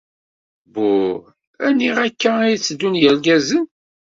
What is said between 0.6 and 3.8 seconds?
Buh, aniɣ akk-a ay tteddun yirgazen?